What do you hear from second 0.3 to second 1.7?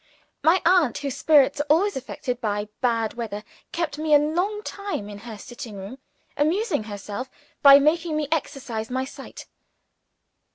My aunt, whose spirits are